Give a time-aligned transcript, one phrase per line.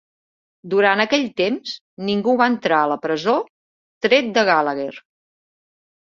[0.69, 1.73] Durant aquell temps,
[2.07, 3.35] ningú va entrar a la presó,
[4.07, 4.95] tret de Gallagher.